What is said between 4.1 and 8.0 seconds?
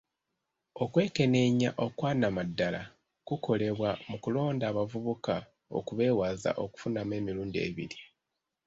kulonda abavubuka okubeewaza okufunamu emirundi ebiri.